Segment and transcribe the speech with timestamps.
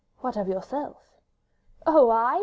[0.21, 0.97] "What of yourself?"
[1.85, 2.39] "Oh, I?"